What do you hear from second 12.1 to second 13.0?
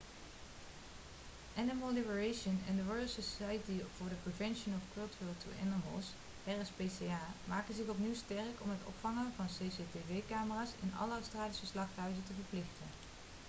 te verplichten